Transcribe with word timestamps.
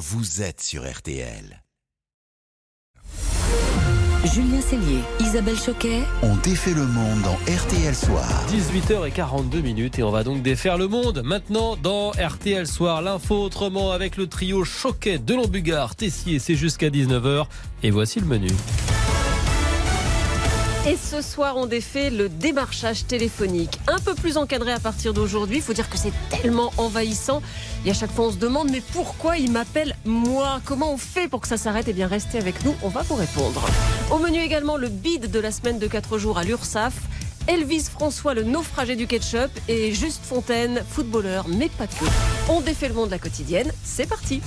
vous 0.00 0.40
êtes 0.40 0.62
sur 0.62 0.90
RTL. 0.90 1.62
Julien 4.24 4.60
Cellier, 4.62 5.02
Isabelle 5.20 5.58
Choquet. 5.58 6.00
On 6.22 6.36
défait 6.36 6.72
le 6.72 6.86
monde 6.86 7.20
dans 7.20 7.34
RTL 7.52 7.94
Soir. 7.94 8.26
18h42 8.48 9.60
minutes 9.60 9.98
et 9.98 10.02
on 10.02 10.10
va 10.10 10.24
donc 10.24 10.42
défaire 10.42 10.78
le 10.78 10.88
monde. 10.88 11.20
Maintenant 11.22 11.76
dans 11.76 12.12
RTL 12.12 12.66
Soir, 12.66 13.02
l'info 13.02 13.42
autrement 13.42 13.92
avec 13.92 14.16
le 14.16 14.26
trio 14.26 14.64
Choquet, 14.64 15.18
Delon 15.18 15.48
Bugard, 15.48 15.94
Tessier, 15.96 16.38
c'est 16.38 16.54
jusqu'à 16.54 16.88
19h. 16.88 17.44
Et 17.82 17.90
voici 17.90 18.20
le 18.20 18.26
menu. 18.26 18.48
Et 20.88 20.96
ce 20.96 21.20
soir, 21.20 21.58
on 21.58 21.66
défait 21.66 22.08
le 22.08 22.30
démarchage 22.30 23.06
téléphonique. 23.06 23.78
Un 23.86 23.98
peu 23.98 24.14
plus 24.14 24.38
encadré 24.38 24.72
à 24.72 24.80
partir 24.80 25.12
d'aujourd'hui. 25.12 25.56
Il 25.58 25.62
faut 25.62 25.74
dire 25.74 25.90
que 25.90 25.98
c'est 25.98 26.12
tellement 26.30 26.72
envahissant. 26.78 27.42
Et 27.84 27.90
à 27.90 27.94
chaque 27.94 28.10
fois, 28.10 28.28
on 28.28 28.32
se 28.32 28.38
demande 28.38 28.70
mais 28.70 28.82
pourquoi 28.92 29.36
il 29.36 29.52
m'appelle 29.52 29.94
moi? 30.06 30.62
Comment 30.64 30.94
on 30.94 30.96
fait 30.96 31.28
pour 31.28 31.42
que 31.42 31.48
ça 31.48 31.58
s'arrête? 31.58 31.84
Eh 31.88 31.92
bien, 31.92 32.06
restez 32.06 32.38
avec 32.38 32.64
nous, 32.64 32.74
on 32.82 32.88
va 32.88 33.02
vous 33.02 33.14
répondre. 33.14 33.62
Au 34.10 34.18
menu 34.18 34.38
également, 34.40 34.78
le 34.78 34.88
bid 34.88 35.30
de 35.30 35.38
la 35.38 35.52
semaine 35.52 35.78
de 35.78 35.86
4 35.86 36.16
jours 36.16 36.38
à 36.38 36.44
l'URSAF. 36.44 36.94
Elvis 37.46 37.84
François, 37.90 38.32
le 38.32 38.42
naufragé 38.42 38.96
du 38.96 39.06
ketchup, 39.06 39.50
et 39.68 39.92
Juste 39.92 40.24
Fontaine, 40.24 40.82
footballeur, 40.88 41.46
mais 41.48 41.68
pas 41.68 41.86
que. 41.86 42.04
On 42.48 42.60
défait 42.60 42.88
le 42.88 42.94
monde 42.94 43.06
de 43.06 43.12
la 43.12 43.18
quotidienne, 43.18 43.70
c'est 43.82 44.06
parti 44.06 44.40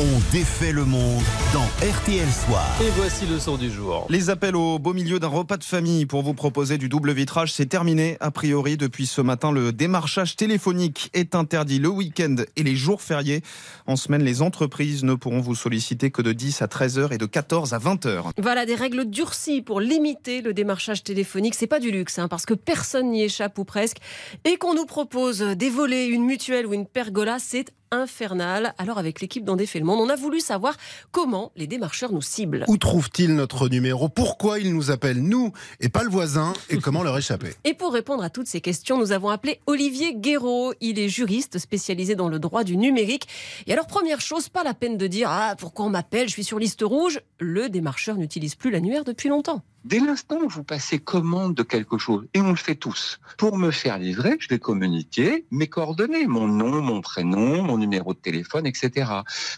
On 0.00 0.32
défait 0.32 0.70
le 0.70 0.84
monde 0.84 1.24
dans 1.52 1.64
RTL 1.84 2.28
Soir. 2.30 2.64
Et 2.80 2.88
voici 2.90 3.26
le 3.26 3.40
son 3.40 3.56
du 3.56 3.68
jour. 3.68 4.06
Les 4.08 4.30
appels 4.30 4.54
au 4.54 4.78
beau 4.78 4.92
milieu 4.92 5.18
d'un 5.18 5.26
repas 5.26 5.56
de 5.56 5.64
famille 5.64 6.06
pour 6.06 6.22
vous 6.22 6.34
proposer 6.34 6.78
du 6.78 6.88
double 6.88 7.10
vitrage, 7.10 7.52
c'est 7.52 7.66
terminé. 7.66 8.16
A 8.20 8.30
priori, 8.30 8.76
depuis 8.76 9.06
ce 9.06 9.20
matin, 9.20 9.50
le 9.50 9.72
démarchage 9.72 10.36
téléphonique 10.36 11.10
est 11.14 11.34
interdit 11.34 11.80
le 11.80 11.88
week-end 11.88 12.36
et 12.54 12.62
les 12.62 12.76
jours 12.76 13.02
fériés. 13.02 13.42
En 13.88 13.96
semaine, 13.96 14.22
les 14.22 14.40
entreprises 14.40 15.02
ne 15.02 15.14
pourront 15.14 15.40
vous 15.40 15.56
solliciter 15.56 16.12
que 16.12 16.22
de 16.22 16.32
10 16.32 16.62
à 16.62 16.68
13 16.68 16.98
heures 17.00 17.12
et 17.12 17.18
de 17.18 17.26
14 17.26 17.74
à 17.74 17.78
20 17.78 18.06
heures. 18.06 18.30
Voilà 18.40 18.66
des 18.66 18.76
règles 18.76 19.04
durcies 19.04 19.62
pour 19.62 19.80
limiter 19.80 20.42
le 20.42 20.54
démarchage 20.54 21.02
téléphonique. 21.02 21.56
C'est 21.56 21.66
pas 21.66 21.80
du 21.80 21.90
luxe, 21.90 22.20
hein, 22.20 22.28
parce 22.28 22.46
que 22.46 22.54
personne 22.54 23.10
n'y 23.10 23.24
échappe 23.24 23.58
ou 23.58 23.64
presque. 23.64 23.96
Et 24.44 24.58
qu'on 24.58 24.74
nous 24.74 24.86
propose 24.86 25.40
des 25.40 25.70
volets, 25.70 26.06
une 26.06 26.24
mutuelle 26.24 26.68
ou 26.68 26.72
une 26.72 26.86
pergola, 26.86 27.38
c'est 27.40 27.72
infernal. 27.90 28.74
Alors 28.78 28.98
avec 28.98 29.20
l'équipe 29.20 29.44
d'En 29.44 29.56
défait 29.56 29.78
le 29.78 29.84
monde, 29.84 30.00
on 30.00 30.08
a 30.08 30.16
voulu 30.16 30.40
savoir 30.40 30.76
comment 31.10 31.52
les 31.56 31.66
démarcheurs 31.66 32.12
nous 32.12 32.22
ciblent. 32.22 32.64
Où 32.68 32.76
trouvent-ils 32.76 33.34
notre 33.34 33.68
numéro? 33.68 34.08
Pourquoi 34.08 34.58
ils 34.58 34.74
nous 34.74 34.90
appellent 34.90 35.22
nous 35.22 35.52
et 35.80 35.88
pas 35.88 36.04
le 36.04 36.10
voisin? 36.10 36.52
Et 36.70 36.78
comment 36.78 37.02
leur 37.02 37.16
échapper? 37.16 37.54
Et 37.64 37.74
pour 37.74 37.92
répondre 37.92 38.22
à 38.22 38.30
toutes 38.30 38.46
ces 38.46 38.60
questions, 38.60 38.98
nous 38.98 39.12
avons 39.12 39.28
appelé 39.28 39.60
Olivier 39.66 40.14
Guéraud. 40.14 40.74
Il 40.80 40.98
est 40.98 41.08
juriste 41.08 41.58
spécialisé 41.58 42.14
dans 42.14 42.28
le 42.28 42.38
droit 42.38 42.64
du 42.64 42.76
numérique. 42.76 43.28
Et 43.66 43.72
alors 43.72 43.86
première 43.86 44.20
chose, 44.20 44.48
pas 44.48 44.64
la 44.64 44.74
peine 44.74 44.96
de 44.96 45.06
dire 45.06 45.28
ah 45.30 45.54
pourquoi 45.58 45.86
on 45.86 45.90
m'appelle, 45.90 46.28
je 46.28 46.32
suis 46.32 46.44
sur 46.44 46.58
liste 46.58 46.82
rouge. 46.82 47.20
Le 47.38 47.68
démarcheur 47.68 48.16
n'utilise 48.16 48.54
plus 48.54 48.70
l'annuaire 48.70 49.04
depuis 49.04 49.28
longtemps. 49.28 49.62
Dès 49.88 50.00
l'instant 50.00 50.36
où 50.44 50.48
vous 50.50 50.64
passez 50.64 50.98
commande 50.98 51.54
de 51.54 51.62
quelque 51.62 51.96
chose, 51.96 52.26
et 52.34 52.42
on 52.42 52.50
le 52.50 52.56
fait 52.56 52.74
tous, 52.74 53.20
pour 53.38 53.56
me 53.56 53.70
faire 53.70 53.96
livrer, 53.96 54.36
je 54.38 54.46
vais 54.50 54.58
communiquer 54.58 55.46
mes 55.50 55.66
coordonnées, 55.66 56.26
mon 56.26 56.46
nom, 56.46 56.82
mon 56.82 57.00
prénom, 57.00 57.62
mon 57.62 57.78
numéro 57.78 58.12
de 58.12 58.18
téléphone, 58.18 58.66
etc. 58.66 59.10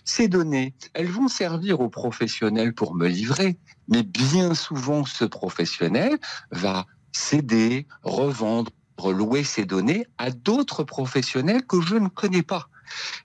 Ces 0.04 0.28
données, 0.28 0.72
elles 0.94 1.10
vont 1.10 1.26
servir 1.26 1.80
aux 1.80 1.88
professionnels 1.88 2.74
pour 2.74 2.94
me 2.94 3.08
livrer, 3.08 3.58
mais 3.88 4.04
bien 4.04 4.54
souvent, 4.54 5.04
ce 5.04 5.24
professionnel 5.24 6.16
va 6.52 6.86
céder, 7.10 7.88
revendre, 8.04 8.70
louer 9.08 9.42
ces 9.42 9.64
données 9.64 10.06
à 10.16 10.30
d'autres 10.30 10.84
professionnels 10.84 11.66
que 11.66 11.80
je 11.80 11.96
ne 11.96 12.08
connais 12.08 12.42
pas. 12.44 12.68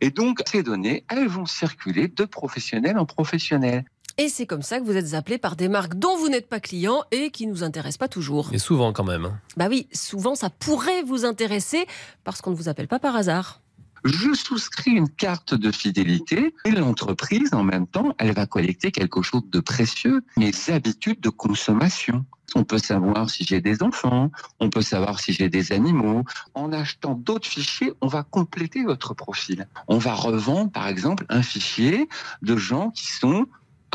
Et 0.02 0.10
donc, 0.10 0.42
ces 0.48 0.64
données, 0.64 1.06
elles 1.10 1.28
vont 1.28 1.46
circuler 1.46 2.08
de 2.08 2.26
professionnel 2.26 2.98
en 2.98 3.06
professionnel. 3.06 3.86
Et 4.18 4.30
c'est 4.30 4.46
comme 4.46 4.62
ça 4.62 4.80
que 4.80 4.86
vous 4.86 4.96
êtes 4.96 5.14
appelé 5.14 5.38
par 5.38 5.58
des 5.58 5.68
marques 5.68 5.96
dont 5.96 6.16
vous 6.18 6.30
n'êtes 6.30 6.48
pas 6.48 6.62
client 6.62 7.04
et 7.12 7.32
qui 7.32 7.48
ne 7.48 7.52
nous 7.52 7.64
intéressent 7.64 7.98
pas 7.98 8.08
toujours. 8.08 8.54
Et 8.54 8.60
souvent 8.60 8.94
quand 8.94 9.04
même. 9.04 9.26
hein. 9.26 9.40
Bah 9.58 9.68
oui, 9.70 9.88
souvent 9.92 10.36
ça 10.36 10.50
pourrait 10.50 11.04
vous 11.04 11.26
intéresser 11.26 11.86
parce 12.24 12.42
qu'on 12.42 12.52
ne 12.52 12.56
vous 12.56 12.70
appelle 12.70 12.88
pas 12.88 13.00
par 13.00 13.16
hasard. 13.18 13.60
je 14.06 14.34
souscris 14.34 14.92
une 14.92 15.10
carte 15.10 15.54
de 15.54 15.70
fidélité 15.72 16.54
et 16.64 16.72
l'entreprise, 16.72 17.54
en 17.54 17.64
même 17.64 17.88
temps, 17.88 18.16
elle 18.18 18.32
va 18.34 18.46
collecter 18.46 18.92
quelque 18.92 19.22
chose 19.22 19.42
de 19.50 19.60
précieux, 19.60 20.22
mes 20.38 20.54
habitudes 20.70 21.20
de 21.20 21.30
consommation. 21.30 22.24
On 22.56 22.64
peut 22.64 22.78
savoir 22.78 23.30
si 23.30 23.44
j'ai 23.44 23.60
des 23.60 23.84
enfants, 23.84 24.32
on 24.62 24.70
peut 24.70 24.84
savoir 24.84 25.20
si 25.20 25.34
j'ai 25.34 25.50
des 25.50 25.74
animaux. 25.74 26.24
En 26.54 26.72
achetant 26.72 27.16
d'autres 27.16 27.48
fichiers, 27.50 27.92
on 28.00 28.08
va 28.08 28.24
compléter 28.24 28.86
votre 28.86 29.14
profil. 29.14 29.68
On 29.90 29.98
va 29.98 30.14
revendre, 30.14 30.72
par 30.72 30.88
exemple, 30.88 31.26
un 31.28 31.42
fichier 31.42 32.08
de 32.44 32.56
gens 32.56 32.92
qui 32.92 33.08
sont 33.12 33.46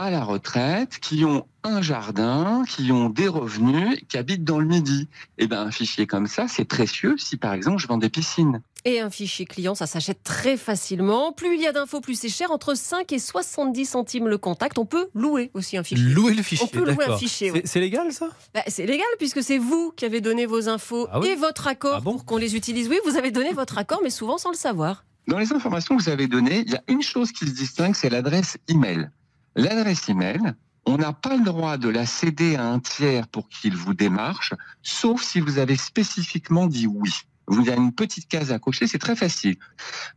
à 0.00 0.10
la 0.10 0.24
retraite, 0.24 0.98
qui 1.00 1.24
ont 1.24 1.46
un 1.62 1.82
jardin, 1.82 2.64
qui 2.66 2.90
ont 2.90 3.10
des 3.10 3.28
revenus, 3.28 3.98
qui 4.08 4.16
habitent 4.16 4.44
dans 4.44 4.58
le 4.58 4.66
Midi. 4.66 5.08
Et 5.38 5.46
ben, 5.46 5.60
un 5.60 5.70
fichier 5.70 6.06
comme 6.06 6.26
ça, 6.26 6.46
c'est 6.48 6.64
précieux 6.64 7.16
si, 7.18 7.36
par 7.36 7.52
exemple, 7.52 7.78
je 7.78 7.86
vends 7.86 7.98
des 7.98 8.08
piscines. 8.08 8.62
Et 8.86 9.00
un 9.00 9.10
fichier 9.10 9.44
client, 9.44 9.74
ça 9.74 9.86
s'achète 9.86 10.22
très 10.22 10.56
facilement. 10.56 11.32
Plus 11.32 11.54
il 11.54 11.60
y 11.60 11.66
a 11.66 11.72
d'infos, 11.72 12.00
plus 12.00 12.18
c'est 12.18 12.30
cher. 12.30 12.50
Entre 12.50 12.74
5 12.74 13.12
et 13.12 13.18
70 13.18 13.84
centimes 13.84 14.26
le 14.26 14.38
contact. 14.38 14.78
On 14.78 14.86
peut 14.86 15.08
louer 15.14 15.50
aussi 15.52 15.76
un 15.76 15.82
fichier. 15.82 16.02
Louer 16.06 16.32
le 16.32 16.42
fichier. 16.42 16.66
On 16.66 16.68
peut 16.78 16.90
louer 16.90 17.04
un 17.06 17.18
fichier, 17.18 17.52
C'est- 17.66 17.80
légal 17.80 18.10
ça? 18.12 18.28
Bah, 18.54 18.62
c'est 18.68 18.86
légal 18.86 19.06
puisque 19.18 19.42
c'est 19.42 19.58
vous 19.58 19.92
qui 19.96 20.06
avez 20.06 20.22
donné 20.22 20.46
vos 20.46 20.68
infos 20.70 21.08
Ah 21.12 21.20
oui 21.20 21.28
et 21.28 21.34
votre 21.36 21.66
accord 21.66 21.96
Ah 21.98 22.00
bon 22.00 22.12
pour 22.12 22.24
qu'on 22.24 22.38
les 22.38 22.56
utilise. 22.56 22.88
Oui, 22.88 22.96
vous 23.04 23.16
avez 23.18 23.30
donné 23.30 23.52
votre 23.52 23.76
accord, 23.76 24.00
mais 24.02 24.10
souvent 24.10 24.38
sans 24.38 24.50
le 24.50 24.56
savoir. 24.56 25.04
Dans 25.28 25.38
les 25.38 25.52
informations 25.52 25.96
que 25.98 26.02
vous 26.02 26.08
avez 26.08 26.26
données, 26.26 26.64
il 26.66 26.72
y 26.72 26.76
a 26.76 26.82
une 26.88 27.02
chose 27.02 27.32
qui 27.32 27.46
se 27.46 27.52
distingue, 27.52 27.94
c'est 27.94 28.08
l'adresse 28.08 28.56
email. 28.68 29.10
L'adresse 29.56 30.08
email, 30.08 30.54
on 30.86 30.96
n'a 30.96 31.12
pas 31.12 31.36
le 31.36 31.44
droit 31.44 31.76
de 31.76 31.88
la 31.88 32.06
céder 32.06 32.56
à 32.56 32.66
un 32.66 32.78
tiers 32.78 33.26
pour 33.28 33.48
qu'il 33.48 33.76
vous 33.76 33.94
démarche, 33.94 34.54
sauf 34.82 35.22
si 35.22 35.40
vous 35.40 35.58
avez 35.58 35.76
spécifiquement 35.76 36.66
dit 36.66 36.86
oui. 36.86 37.10
Vous 37.46 37.68
avez 37.68 37.80
une 37.80 37.92
petite 37.92 38.28
case 38.28 38.52
à 38.52 38.60
cocher, 38.60 38.86
c'est 38.86 38.98
très 38.98 39.16
facile. 39.16 39.56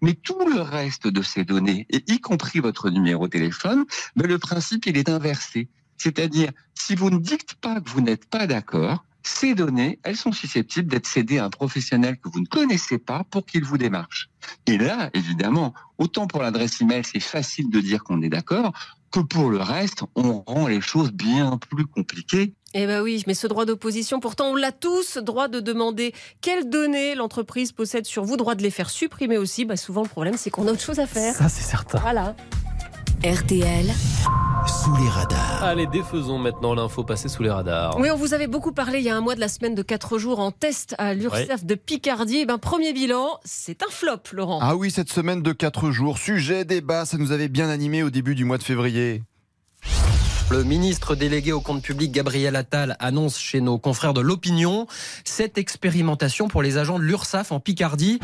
Mais 0.02 0.14
tout 0.14 0.48
le 0.48 0.62
reste 0.62 1.08
de 1.08 1.24
ces 1.24 1.44
données, 1.44 1.88
et 1.90 2.04
y 2.12 2.20
compris 2.20 2.60
votre 2.60 2.92
numéro 2.92 3.26
de 3.26 3.32
téléphone, 3.32 3.86
ben 4.16 4.28
le 4.28 4.38
principe, 4.38 4.86
il 4.86 4.98
est 4.98 5.10
inversé. 5.10 5.68
C'est-à-dire, 5.98 6.52
si 6.76 6.96
vous 6.96 7.10
ne 7.10 7.18
dites 7.18 7.56
pas 7.56 7.82
que 7.82 7.90
vous 7.90 8.02
n'êtes 8.02 8.30
pas 8.30 8.46
d'accord, 8.46 9.04
ces 9.24 9.56
données, 9.56 10.00
elles 10.04 10.18
sont 10.18 10.32
susceptibles 10.32 10.92
d'être 10.92 11.08
cédées 11.08 11.40
à 11.40 11.46
un 11.46 11.50
professionnel 11.50 12.18
que 12.18 12.30
vous 12.30 12.42
ne 12.42 12.46
connaissez 12.46 13.00
pas 13.00 13.24
pour 13.24 13.46
qu'il 13.46 13.64
vous 13.64 13.78
démarche. 13.78 14.30
Et 14.68 14.78
là, 14.78 15.10
évidemment, 15.14 15.74
autant 15.98 16.28
pour 16.28 16.42
l'adresse 16.42 16.82
email, 16.82 17.04
c'est 17.04 17.22
facile 17.22 17.70
de 17.70 17.80
dire 17.80 18.04
qu'on 18.04 18.22
est 18.22 18.30
d'accord, 18.30 18.74
que 19.14 19.20
pour 19.20 19.52
le 19.52 19.60
reste, 19.60 20.04
on 20.16 20.44
rend 20.46 20.68
les 20.68 20.82
choses 20.82 21.12
bien 21.12 21.58
plus 21.70 21.86
compliquées. 21.86 22.56
Eh 22.74 22.88
ben 22.88 23.02
oui, 23.04 23.24
mais 23.28 23.36
ce 23.36 23.46
droit 23.46 23.66
d'opposition, 23.66 24.20
pourtant 24.20 24.48
on 24.48 24.56
l'a 24.56 24.72
tous, 24.72 25.18
droit 25.18 25.48
de 25.48 25.60
demander 25.60 26.14
quelles 26.42 26.68
données 26.68 27.14
l'entreprise 27.14 27.72
possède 27.72 28.06
sur 28.06 28.26
vous, 28.26 28.36
droit 28.36 28.56
de 28.56 28.64
les 28.64 28.72
faire 28.72 28.90
supprimer 28.90 29.38
aussi. 29.38 29.66
Bah 29.66 29.78
souvent 29.78 30.02
le 30.02 30.10
problème 30.10 30.36
c'est 30.36 30.50
qu'on 30.50 30.68
a 30.68 30.72
autre 30.72 30.82
chose 30.82 31.00
à 31.00 31.06
faire. 31.06 31.36
Ça 31.36 31.48
c'est 31.48 31.62
certain. 31.62 32.00
Voilà. 32.00 32.36
RTL, 33.24 33.86
Sous 34.68 34.94
les 34.98 35.08
radars. 35.08 35.64
Allez, 35.64 35.88
défaisons 35.88 36.38
maintenant 36.40 36.74
l'info 36.74 37.06
passée 37.06 37.30
sous 37.30 37.42
les 37.42 37.50
radars. 37.50 37.98
Oui, 37.98 38.10
on 38.12 38.18
vous 38.18 38.34
avait 38.34 38.48
beaucoup 38.48 38.74
parlé 38.74 39.00
il 39.00 39.06
y 39.06 39.10
a 39.10 39.16
un 39.16 39.22
mois 39.22 39.36
de 39.36 39.40
la 39.40 39.48
semaine 39.48 39.76
de 39.76 39.82
4 39.82 40.18
jours 40.18 40.40
en 40.40 40.52
test 40.52 40.94
à 40.98 41.14
l'URSSAF 41.14 41.64
de 41.64 41.76
Picardie. 41.76 42.40
Eh 42.40 42.46
ben, 42.46 42.58
premier 42.58 42.92
bilan, 42.92 43.40
c'est 43.46 43.82
un 43.82 43.90
flop, 43.90 44.24
Laurent. 44.34 44.60
Ah 44.62 44.76
oui, 44.76 44.92
cette 44.92 45.10
semaine 45.10 45.42
de 45.42 45.54
4 45.54 45.90
jours, 45.92 46.18
sujet, 46.18 46.66
débat, 46.66 47.06
ça 47.06 47.18
nous 47.18 47.32
avait 47.32 47.48
bien 47.48 47.70
animé 47.70 48.04
au 48.04 48.10
début 48.10 48.36
du 48.36 48.44
mois 48.44 48.58
de 48.58 48.64
février. 48.64 49.24
Le 50.52 50.66
ministre 50.66 51.16
délégué 51.16 51.54
au 51.54 51.62
compte 51.62 51.82
public 51.82 52.12
Gabriel 52.12 52.58
Attal 52.58 52.98
annonce 53.00 53.40
chez 53.40 53.62
nos 53.62 53.78
confrères 53.78 54.14
de 54.14 54.20
l'opinion 54.20 54.86
cette 55.24 55.58
expérimentation 55.58 56.50
pour 56.50 56.62
les 56.62 56.78
agents 56.78 57.00
de 57.00 57.04
l'URSSAF 57.06 57.54
en 57.54 57.62
Picardie. 57.62 58.20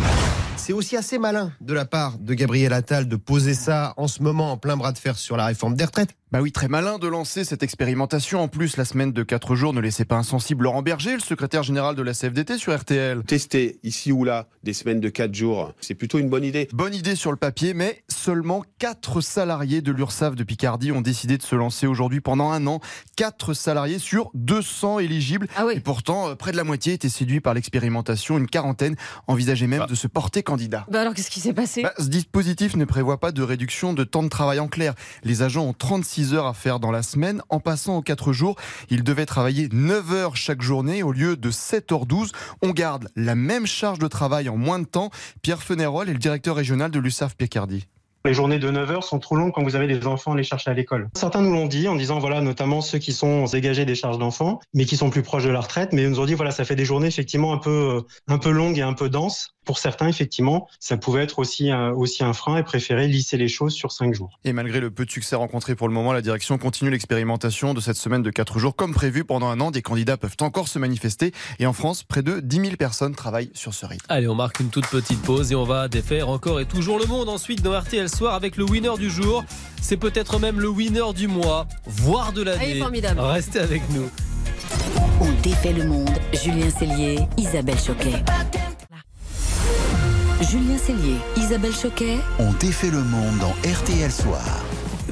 C'est 0.59 0.73
aussi 0.73 0.97
assez 0.97 1.17
malin 1.17 1.51
de 1.61 1.73
la 1.73 1.85
part 1.85 2.19
de 2.19 2.33
Gabriel 2.33 2.73
Attal 2.73 3.07
de 3.07 3.15
poser 3.15 3.53
ça 3.55 3.93
en 3.97 4.07
ce 4.07 4.21
moment 4.21 4.51
en 4.51 4.57
plein 4.57 4.77
bras 4.77 4.91
de 4.91 4.99
fer 4.99 5.17
sur 5.17 5.35
la 5.35 5.45
réforme 5.45 5.73
des 5.75 5.85
retraites. 5.85 6.15
Bah 6.31 6.41
oui, 6.43 6.51
très 6.51 6.67
malin 6.67 6.99
de 6.99 7.07
lancer 7.07 7.43
cette 7.43 7.63
expérimentation. 7.63 8.39
En 8.39 8.47
plus, 8.47 8.77
la 8.77 8.85
semaine 8.85 9.11
de 9.11 9.23
4 9.23 9.55
jours 9.55 9.73
ne 9.73 9.81
laissait 9.81 10.05
pas 10.05 10.17
insensible 10.17 10.65
Laurent 10.65 10.83
Berger, 10.83 11.15
le 11.15 11.21
secrétaire 11.21 11.63
général 11.63 11.95
de 11.95 12.03
la 12.03 12.13
CFDT 12.13 12.59
sur 12.59 12.77
RTL. 12.77 13.23
Tester 13.23 13.79
ici 13.81 14.11
ou 14.11 14.23
là 14.23 14.45
des 14.61 14.73
semaines 14.73 14.99
de 14.99 15.09
4 15.09 15.33
jours, 15.33 15.73
c'est 15.81 15.95
plutôt 15.95 16.19
une 16.19 16.29
bonne 16.29 16.43
idée. 16.43 16.67
Bonne 16.71 16.93
idée 16.93 17.15
sur 17.15 17.31
le 17.31 17.37
papier, 17.37 17.73
mais 17.73 18.03
seulement 18.09 18.63
4 18.77 19.21
salariés 19.21 19.81
de 19.81 19.91
l'URSSAF 19.91 20.35
de 20.35 20.43
Picardie 20.43 20.91
ont 20.91 21.01
décidé 21.01 21.35
de 21.35 21.41
se 21.41 21.55
lancer 21.55 21.87
aujourd'hui 21.87 22.21
pendant 22.21 22.51
un 22.51 22.67
an. 22.67 22.79
4 23.15 23.55
salariés 23.55 23.97
sur 23.97 24.29
200 24.35 24.99
éligibles. 24.99 25.47
Ah 25.57 25.65
oui. 25.65 25.77
Et 25.77 25.79
pourtant, 25.79 26.29
euh, 26.29 26.35
près 26.35 26.51
de 26.51 26.57
la 26.57 26.63
moitié 26.63 26.93
étaient 26.93 27.09
séduits 27.09 27.41
par 27.41 27.55
l'expérimentation. 27.55 28.37
Une 28.37 28.45
quarantaine 28.45 28.95
envisageait 29.25 29.65
même 29.65 29.87
de 29.87 29.95
se 29.95 30.05
porter 30.05 30.43
candidat. 30.43 30.85
Bah 30.91 31.01
alors 31.01 31.15
qu'est-ce 31.15 31.31
qui 31.31 31.39
s'est 31.39 31.53
passé? 31.53 31.81
Bah, 31.81 31.93
ce 31.97 32.07
dispositif 32.07 32.75
ne 32.75 32.85
prévoit 32.85 33.19
pas 33.19 33.31
de 33.31 33.41
réduction 33.41 33.93
de 33.93 34.03
temps 34.03 34.21
de 34.21 34.29
travail 34.29 34.59
en 34.59 34.67
clair. 34.67 34.93
Les 35.23 35.41
agents 35.41 35.65
ont 35.65 35.73
36 35.73 36.18
heures 36.33 36.45
à 36.45 36.53
faire 36.53 36.79
dans 36.79 36.91
la 36.91 37.03
semaine. 37.03 37.41
En 37.49 37.59
passant 37.59 37.97
aux 37.97 38.01
4 38.01 38.33
jours, 38.33 38.55
ils 38.89 39.03
devaient 39.03 39.25
travailler 39.25 39.69
9 39.71 40.13
heures 40.13 40.35
chaque 40.35 40.61
journée 40.61 41.03
au 41.03 41.11
lieu 41.11 41.35
de 41.35 41.51
7h12. 41.51 42.31
On 42.61 42.71
garde 42.71 43.09
la 43.15 43.35
même 43.35 43.65
charge 43.65 43.99
de 43.99 44.07
travail 44.07 44.49
en 44.49 44.57
moins 44.57 44.79
de 44.79 44.85
temps. 44.85 45.09
Pierre 45.41 45.63
Fenerol 45.63 46.09
est 46.09 46.13
le 46.13 46.19
directeur 46.19 46.55
régional 46.55 46.91
de 46.91 46.99
l'USAF 46.99 47.35
Picardie. 47.35 47.87
Les 48.25 48.33
journées 48.33 48.59
de 48.59 48.69
9 48.69 48.91
heures 48.91 49.03
sont 49.05 49.19
trop 49.19 49.37
longues 49.37 49.53
quand 49.53 49.63
vous 49.63 49.77
avez 49.77 49.87
des 49.87 50.05
enfants 50.05 50.33
à 50.33 50.35
les 50.35 50.43
chercher 50.43 50.69
à 50.69 50.73
l'école. 50.73 51.07
Certains 51.15 51.41
nous 51.41 51.53
l'ont 51.53 51.67
dit 51.67 51.87
en 51.87 51.95
disant, 51.95 52.19
voilà, 52.19 52.41
notamment 52.41 52.81
ceux 52.81 52.97
qui 52.97 53.13
sont 53.13 53.45
dégagés 53.45 53.85
des 53.85 53.95
charges 53.95 54.17
d'enfants, 54.17 54.59
mais 54.73 54.83
qui 54.83 54.97
sont 54.97 55.09
plus 55.09 55.21
proches 55.21 55.45
de 55.45 55.49
la 55.49 55.61
retraite, 55.61 55.93
mais 55.93 56.03
ils 56.03 56.09
nous 56.09 56.19
ont 56.19 56.25
dit, 56.25 56.33
voilà, 56.33 56.51
ça 56.51 56.65
fait 56.65 56.75
des 56.75 56.83
journées 56.83 57.07
effectivement 57.07 57.53
un 57.53 57.57
peu, 57.57 57.69
euh, 57.69 58.01
un 58.27 58.37
peu 58.37 58.49
longues 58.51 58.77
et 58.77 58.81
un 58.81 58.93
peu 58.93 59.09
denses. 59.09 59.55
Pour 59.63 59.77
certains, 59.77 60.07
effectivement, 60.07 60.67
ça 60.79 60.97
pouvait 60.97 61.21
être 61.21 61.39
aussi 61.39 61.69
un, 61.69 61.91
aussi 61.91 62.23
un 62.23 62.33
frein 62.33 62.57
et 62.57 62.63
préférer 62.63 63.07
lisser 63.07 63.37
les 63.37 63.47
choses 63.47 63.73
sur 63.73 63.91
5 63.91 64.13
jours. 64.13 64.39
Et 64.43 64.51
malgré 64.51 64.79
le 64.79 64.89
peu 64.89 65.05
de 65.05 65.11
succès 65.11 65.35
rencontré 65.35 65.75
pour 65.75 65.87
le 65.87 65.93
moment, 65.93 66.11
la 66.11 66.21
direction 66.21 66.57
continue 66.57 66.89
l'expérimentation 66.89 67.73
de 67.73 67.79
cette 67.79 67.97
semaine 67.97 68.23
de 68.23 68.31
4 68.31 68.57
jours. 68.57 68.75
Comme 68.75 68.93
prévu, 68.93 69.23
pendant 69.23 69.47
un 69.47 69.59
an, 69.59 69.69
des 69.69 69.83
candidats 69.83 70.17
peuvent 70.17 70.37
encore 70.41 70.67
se 70.67 70.79
manifester. 70.79 71.33
Et 71.59 71.67
en 71.67 71.73
France, 71.73 72.03
près 72.03 72.23
de 72.23 72.39
10 72.39 72.61
000 72.61 72.75
personnes 72.77 73.15
travaillent 73.15 73.51
sur 73.53 73.73
ce 73.73 73.85
rythme. 73.85 74.05
Allez, 74.09 74.27
on 74.27 74.35
marque 74.35 74.59
une 74.59 74.69
toute 74.69 74.87
petite 74.87 75.21
pause 75.21 75.51
et 75.51 75.55
on 75.55 75.65
va 75.65 75.87
défaire 75.87 76.29
encore 76.29 76.59
et 76.59 76.65
toujours 76.65 76.97
le 76.97 77.05
monde 77.05 77.29
ensuite 77.29 77.61
dans 77.61 77.79
RTL 77.79 78.08
Soir 78.09 78.33
avec 78.33 78.57
le 78.57 78.63
winner 78.65 78.97
du 78.97 79.09
jour. 79.09 79.43
C'est 79.81 79.97
peut-être 79.97 80.39
même 80.39 80.59
le 80.59 80.67
winner 80.67 81.13
du 81.15 81.27
mois, 81.27 81.67
voire 81.85 82.33
de 82.33 82.43
l'année. 82.43 82.71
Allez, 82.71 82.79
formidable. 82.79 83.19
Restez 83.21 83.59
avec 83.59 83.81
nous. 83.91 84.09
On 85.21 85.31
défait 85.41 85.73
le 85.73 85.85
monde. 85.85 86.09
Julien 86.33 86.69
Cellier, 86.69 87.19
Isabelle 87.37 87.79
Choquet. 87.79 88.23
Julien 90.41 90.77
Cellier, 90.77 91.17
Isabelle 91.37 91.73
Choquet. 91.73 92.17
On 92.39 92.51
défait 92.53 92.91
le 92.91 93.03
monde 93.03 93.37
dans 93.39 93.53
RTL 93.69 94.11
Soir. 94.11 94.63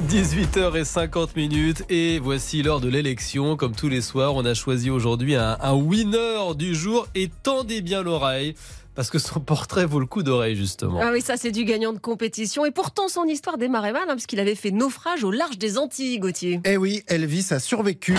18h50 0.06 1.30
minutes 1.34 1.82
et 1.88 2.20
voici 2.20 2.62
l'heure 2.62 2.80
de 2.80 2.88
l'élection. 2.88 3.56
Comme 3.56 3.74
tous 3.74 3.88
les 3.88 4.00
soirs, 4.00 4.34
on 4.36 4.44
a 4.44 4.54
choisi 4.54 4.90
aujourd'hui 4.90 5.34
un, 5.34 5.56
un 5.60 5.74
winner 5.74 6.54
du 6.56 6.74
jour 6.74 7.08
et 7.16 7.28
tendez 7.42 7.80
bien 7.80 8.02
l'oreille 8.02 8.54
parce 8.94 9.10
que 9.10 9.18
son 9.18 9.40
portrait 9.40 9.86
vaut 9.86 9.98
le 9.98 10.06
coup 10.06 10.22
d'oreille 10.22 10.56
justement. 10.56 11.00
Ah 11.02 11.10
oui, 11.12 11.20
ça 11.20 11.36
c'est 11.36 11.50
du 11.50 11.64
gagnant 11.64 11.92
de 11.92 11.98
compétition. 11.98 12.64
Et 12.64 12.70
pourtant 12.70 13.08
son 13.08 13.24
histoire 13.24 13.58
démarrait 13.58 13.92
mal, 13.92 14.02
hein, 14.04 14.14
parce 14.14 14.26
qu'il 14.26 14.38
avait 14.38 14.54
fait 14.54 14.70
naufrage 14.70 15.24
au 15.24 15.32
large 15.32 15.58
des 15.58 15.78
Antilles, 15.78 16.18
Gauthier. 16.20 16.60
Eh 16.64 16.76
oui, 16.76 17.02
Elvis 17.08 17.48
a 17.50 17.58
survécu. 17.58 18.16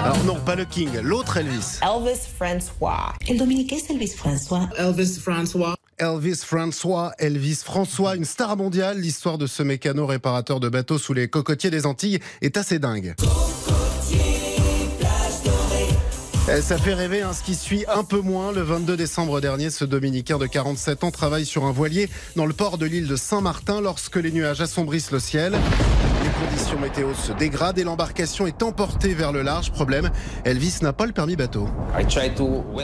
Alors 0.00 0.24
non, 0.24 0.36
pas 0.44 0.56
le 0.56 0.64
King, 0.64 0.90
l'autre 1.02 1.36
Elvis. 1.36 1.80
Elvis 1.82 2.20
François. 2.36 3.12
El 3.28 3.38
dominique 3.38 3.72
es 3.72 3.84
Elvis 3.88 4.14
François. 4.16 4.68
Elvis 4.78 5.18
François. 5.20 5.75
Elvis 5.98 6.44
François, 6.44 7.12
Elvis 7.18 7.62
François, 7.64 8.16
une 8.16 8.24
star 8.24 8.56
mondiale. 8.56 8.98
L'histoire 8.98 9.38
de 9.38 9.46
ce 9.46 9.62
mécano 9.62 10.06
réparateur 10.06 10.60
de 10.60 10.68
bateaux 10.68 10.98
sous 10.98 11.14
les 11.14 11.28
cocotiers 11.28 11.70
des 11.70 11.86
Antilles 11.86 12.20
est 12.42 12.56
assez 12.56 12.78
dingue. 12.78 13.14
Eh, 16.48 16.62
Ça 16.62 16.78
fait 16.78 16.94
rêver, 16.94 17.22
hein, 17.22 17.32
ce 17.32 17.42
qui 17.42 17.54
suit 17.54 17.84
un 17.88 18.04
peu 18.04 18.20
moins. 18.20 18.52
Le 18.52 18.62
22 18.62 18.96
décembre 18.96 19.40
dernier, 19.40 19.70
ce 19.70 19.84
Dominicain 19.84 20.38
de 20.38 20.46
47 20.46 21.04
ans 21.04 21.10
travaille 21.10 21.44
sur 21.44 21.64
un 21.64 21.72
voilier 21.72 22.08
dans 22.36 22.46
le 22.46 22.52
port 22.52 22.78
de 22.78 22.86
l'île 22.86 23.08
de 23.08 23.16
Saint-Martin 23.16 23.80
lorsque 23.80 24.16
les 24.16 24.30
nuages 24.30 24.60
assombrissent 24.60 25.10
le 25.10 25.18
ciel. 25.18 25.52
Les 25.52 26.46
conditions 26.46 26.78
météo 26.78 27.14
se 27.14 27.32
dégradent 27.32 27.78
et 27.78 27.84
l'embarcation 27.84 28.46
est 28.46 28.62
emportée 28.62 29.14
vers 29.14 29.32
le 29.32 29.42
large. 29.42 29.72
Problème, 29.72 30.10
Elvis 30.44 30.78
n'a 30.82 30.92
pas 30.92 31.06
le 31.06 31.12
permis 31.12 31.36
bateau. 31.36 31.68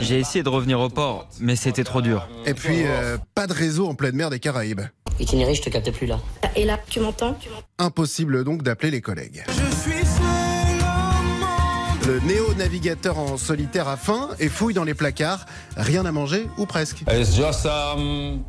J'ai 0.00 0.18
essayé 0.18 0.42
de 0.42 0.48
revenir 0.48 0.80
au 0.80 0.88
port, 0.88 1.28
mais 1.40 1.54
c'était 1.56 1.84
trop 1.84 2.02
dur. 2.02 2.28
Et 2.46 2.54
puis, 2.54 2.82
euh, 2.84 3.16
pas 3.34 3.46
de 3.46 3.52
réseau 3.52 3.86
en 3.86 3.94
pleine 3.94 4.16
mer 4.16 4.30
des 4.30 4.40
Caraïbes. 4.40 4.82
Itinéraire, 5.20 5.54
je 5.54 5.62
te 5.62 5.70
capte 5.70 5.90
plus 5.92 6.06
là. 6.06 6.18
Et 6.56 6.64
là, 6.64 6.78
tu 6.88 7.00
m'entends? 7.00 7.36
Impossible 7.78 8.44
donc 8.44 8.62
d'appeler 8.62 8.90
les 8.90 9.00
collègues. 9.00 9.44
Le 12.06 12.18
néo-navigateur 12.20 13.18
en 13.18 13.36
solitaire 13.36 13.86
a 13.86 13.96
faim 13.96 14.30
et 14.40 14.48
fouille 14.48 14.74
dans 14.74 14.82
les 14.82 14.94
placards. 14.94 15.46
Rien 15.76 16.04
à 16.04 16.12
manger, 16.12 16.48
ou 16.58 16.66
presque. 16.66 17.04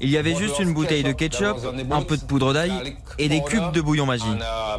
Il 0.01 0.09
y 0.09 0.17
avait 0.17 0.35
juste 0.35 0.59
une 0.59 0.73
bouteille 0.73 1.03
de 1.03 1.11
ketchup, 1.11 1.57
un 1.91 2.01
peu 2.01 2.17
de 2.17 2.23
poudre 2.23 2.53
d'ail 2.53 2.95
et 3.19 3.29
des 3.29 3.43
cubes 3.43 3.71
de 3.71 3.81
bouillon 3.81 4.05
magie. 4.05 4.23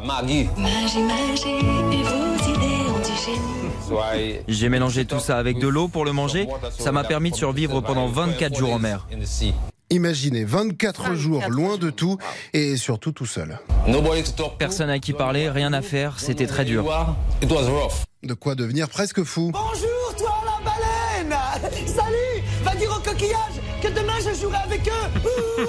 Magie, 0.04 0.48
magie, 0.58 1.48
et 1.92 2.02
vos 2.02 2.50
idées 2.50 2.90
antigènes. 2.90 4.42
J'ai 4.48 4.68
mélangé 4.68 5.04
tout 5.04 5.20
ça 5.20 5.38
avec 5.38 5.58
de 5.58 5.68
l'eau 5.68 5.88
pour 5.88 6.04
le 6.04 6.12
manger. 6.12 6.48
Ça 6.78 6.90
m'a 6.90 7.04
permis 7.04 7.30
de 7.30 7.36
survivre 7.36 7.80
pendant 7.80 8.08
24 8.08 8.56
jours 8.56 8.72
en 8.72 8.78
mer. 8.78 9.06
Imaginez 9.94 10.42
24 10.42 11.14
jours 11.14 11.44
loin 11.48 11.76
de 11.76 11.88
tout 11.88 12.18
et 12.52 12.76
surtout 12.76 13.12
tout 13.12 13.26
seul. 13.26 13.60
Personne 14.58 14.90
à 14.90 14.98
qui 14.98 15.12
parler, 15.12 15.48
rien 15.48 15.72
à 15.72 15.82
faire, 15.82 16.18
c'était 16.18 16.48
très 16.48 16.64
dur. 16.64 16.84
De 17.40 18.34
quoi 18.34 18.56
devenir 18.56 18.88
presque 18.88 19.22
fou. 19.22 19.52
Bonjour, 19.52 20.16
toi 20.18 20.34
la 20.44 21.28
baleine 21.28 21.38
Salut 21.86 22.42
Va 22.64 22.74
dire 22.74 22.90
aux 22.90 23.08
coquillages 23.08 23.60
que 23.80 23.88
demain 23.88 24.14
je 24.18 24.40
jouerai 24.40 24.56
avec 24.64 24.88
eux 24.88 25.68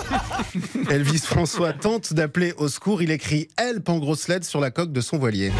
Elvis 0.89 1.19
François 1.19 1.73
tente 1.73 2.13
d'appeler 2.13 2.55
au 2.57 2.67
secours. 2.67 3.03
Il 3.03 3.11
écrit 3.11 3.49
Help 3.57 3.89
en 3.89 3.99
grosse 3.99 4.27
lettres 4.27 4.47
sur 4.47 4.59
la 4.59 4.71
coque 4.71 4.91
de 4.91 5.01
son 5.01 5.19
voilier. 5.19 5.51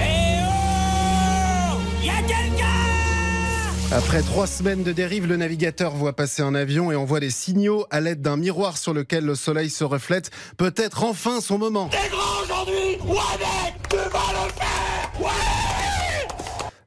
Après 3.95 4.21
trois 4.23 4.45
semaines 4.45 4.83
de 4.83 4.91
dérive, 4.91 5.25
le 5.25 5.37
navigateur 5.37 5.95
voit 5.95 6.13
passer 6.13 6.41
un 6.41 6.53
avion 6.53 6.91
et 6.91 6.97
envoie 6.97 7.21
des 7.21 7.29
signaux 7.29 7.85
à 7.91 8.01
l'aide 8.01 8.21
d'un 8.21 8.35
miroir 8.35 8.77
sur 8.77 8.93
lequel 8.93 9.23
le 9.23 9.35
soleil 9.35 9.69
se 9.69 9.85
reflète. 9.85 10.31
Peut-être 10.57 11.05
enfin 11.05 11.39
son 11.39 11.57
moment. 11.57 11.89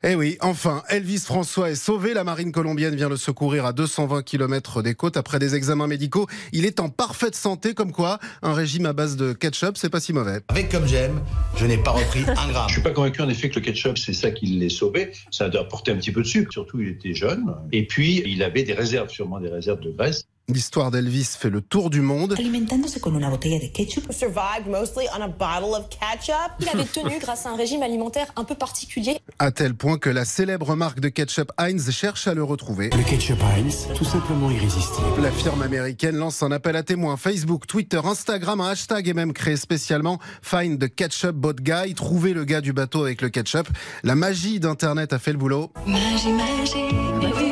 Eh 0.05 0.15
oui, 0.15 0.39
enfin, 0.43 0.85
Elvis 0.89 1.19
François 1.19 1.71
est 1.71 1.75
sauvé. 1.75 2.15
La 2.15 2.23
marine 2.23 2.53
colombienne 2.53 2.95
vient 2.95 3.09
le 3.09 3.17
secourir 3.17 3.67
à 3.67 3.73
220 3.73 4.23
km 4.23 4.81
des 4.81 4.95
côtes. 4.95 5.17
Après 5.17 5.41
des 5.41 5.57
examens 5.57 5.89
médicaux, 5.89 6.29
il 6.53 6.67
est 6.67 6.79
en 6.79 6.89
parfaite 6.89 7.35
santé, 7.35 7.75
comme 7.75 7.91
quoi 7.91 8.21
un 8.43 8.53
régime 8.53 8.87
à 8.87 8.93
base 8.93 9.17
de 9.17 9.33
ketchup, 9.33 9.77
c'est 9.77 9.91
pas 9.91 9.99
si 9.99 10.13
mauvais. 10.13 10.41
Avec 10.49 10.71
comme 10.71 10.87
j'aime, 10.87 11.21
je 11.57 11.67
n'ai 11.67 11.79
pas 11.79 11.91
repris 11.91 12.21
un 12.21 12.49
gramme. 12.49 12.69
Je 12.69 12.75
suis 12.75 12.83
pas 12.83 12.93
convaincu 12.93 13.23
en 13.23 13.29
effet 13.29 13.51
que 13.51 13.57
le 13.57 13.61
ketchup 13.65 13.99
c'est 13.99 14.13
ça 14.13 14.31
qui 14.31 14.47
l'ait 14.47 14.69
sauvé. 14.69 15.11
Ça 15.33 15.47
a 15.47 15.59
apporté 15.59 15.91
un 15.91 15.97
petit 15.97 16.13
peu 16.13 16.23
de 16.23 16.29
sucre. 16.29 16.53
Surtout, 16.53 16.81
il 16.81 16.91
était 16.91 17.15
jeune. 17.15 17.57
Et 17.73 17.85
puis, 17.85 18.23
il 18.25 18.45
avait 18.45 18.63
des 18.63 18.75
réserves, 18.75 19.11
sûrement 19.11 19.41
des 19.41 19.49
réserves 19.49 19.81
de 19.81 19.91
graisse. 19.91 20.28
L'histoire 20.51 20.91
d'Elvis 20.91 21.37
fait 21.39 21.51
le 21.51 21.61
tour 21.61 21.91
du 21.91 22.01
monde. 22.01 22.35
Alimentándose 22.39 22.99
con 23.01 23.15
una 23.15 23.29
botella 23.29 23.59
de 23.59 23.67
ketchup. 23.67 24.11
Survived 24.11 24.67
mostly 24.67 25.05
on 25.15 25.21
a 25.21 25.29
bottle 25.29 25.79
of 25.79 25.91
ketchup. 25.91 26.53
Il 26.61 26.69
avait 26.71 26.87
tenu 26.87 27.19
grâce 27.21 27.45
à 27.45 27.51
un 27.51 27.57
régime 27.57 27.83
alimentaire 27.83 28.29
un 28.35 28.45
peu 28.45 28.55
particulier. 28.55 29.19
À 29.39 29.51
tel 29.51 29.75
point 29.75 29.99
que 29.99 30.09
la 30.09 30.25
célèbre 30.25 30.75
marque 30.75 31.01
de 31.01 31.11
ketchup 31.11 31.53
Heinz 31.59 31.91
cherche 31.91 32.29
à 32.29 32.33
le 32.33 32.43
retrouver. 32.43 32.89
Le 32.97 33.03
ketchup 33.03 33.39
Heinz, 33.43 33.89
tout 33.95 34.07
simplement 34.07 34.51
irrésistible. 34.51 35.21
La 35.21 35.31
firme 35.31 35.61
américaine 35.61 36.17
lance 36.17 36.43
un 36.43 36.51
appel 36.51 36.77
à 36.77 36.83
témoins. 36.83 37.19
Facebook, 37.19 37.67
Twitter, 37.67 38.01
Instagram, 38.03 38.63
un 38.63 38.71
hashtag 38.71 39.07
est 39.07 39.15
même 39.15 39.35
créé 39.35 39.57
spécialement. 39.57 40.19
Find 40.41 40.81
the 40.81 40.89
ketchup 40.89 41.33
bot 41.33 41.61
guy. 41.61 41.93
Trouvez 41.95 42.33
le 42.33 42.45
gars 42.45 42.63
du 42.63 42.73
bateau 42.73 43.03
avec 43.03 43.21
le 43.21 43.29
ketchup. 43.29 43.69
La 44.03 44.15
magie 44.15 44.61
d'Internet 44.61 45.13
a 45.13 45.19
fait 45.19 45.33
le 45.33 45.39
boulot. 45.39 45.71
Magie, 45.87 46.33
magie, 46.33 47.45
et 47.45 47.48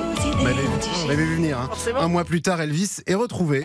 vu, 0.91 1.15
vu 1.15 1.35
venir. 1.37 1.59
hein. 1.59 1.71
Un 1.99 2.09
mois 2.09 2.25
plus 2.25 2.43
tard, 2.43 2.61
Elvis 2.61 2.99
est 3.07 3.15
retrouvé. 3.15 3.65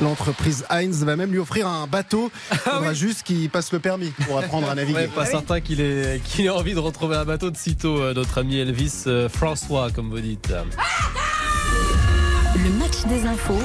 L'entreprise 0.00 0.64
Heinz 0.70 1.04
va 1.04 1.14
même 1.16 1.30
lui 1.30 1.38
offrir 1.38 1.66
un 1.68 1.86
bateau. 1.86 2.30
Il 2.52 2.56
faudra 2.58 2.94
juste 2.94 3.22
qu'il 3.22 3.50
passe 3.50 3.70
le 3.70 3.80
permis 3.80 4.12
pour 4.26 4.38
apprendre 4.38 4.70
à 4.70 4.74
naviguer. 4.74 4.98
Ouais, 5.00 5.08
pas 5.08 5.26
certain 5.26 5.60
qu'il 5.60 5.80
ait, 5.82 6.20
qu'il 6.24 6.46
ait 6.46 6.50
envie 6.50 6.72
de 6.72 6.78
retrouver 6.78 7.16
un 7.16 7.26
bateau 7.26 7.50
de 7.50 7.56
sitôt, 7.56 7.98
euh, 8.00 8.14
notre 8.14 8.38
ami 8.38 8.56
Elvis 8.58 9.04
euh, 9.06 9.28
François, 9.28 9.90
comme 9.90 10.08
vous 10.08 10.20
dites. 10.20 10.48
Le 12.56 12.70
match 12.78 13.04
des 13.08 13.26
infos 13.26 13.60